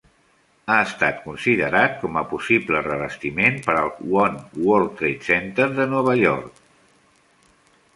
Ha 0.69 0.77
estat 0.85 1.19
considerat 1.25 1.99
com 2.05 2.17
a 2.21 2.25
possible 2.33 2.81
revestiment 2.87 3.61
per 3.69 3.77
al 3.85 3.93
One 4.25 4.65
World 4.67 4.99
Trade 5.03 5.31
Center 5.33 5.73
de 5.81 5.91
Nova 5.97 6.21
York. 6.27 6.69